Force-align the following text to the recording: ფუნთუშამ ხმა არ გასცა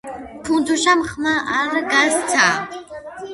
ფუნთუშამ 0.43 0.99
ხმა 1.09 1.33
არ 1.59 1.73
გასცა 1.91 2.47